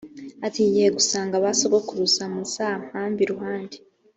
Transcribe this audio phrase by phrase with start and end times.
[0.45, 3.77] ati ngiye gusanga ba sogokuruza muzampambe iruhande